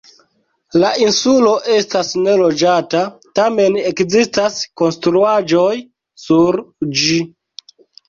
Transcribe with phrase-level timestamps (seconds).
[0.83, 3.03] La insulo estas neloĝata,
[3.41, 5.71] tamen ekzistas konstruaĵoj
[6.27, 6.63] sur
[7.07, 7.25] ĝi.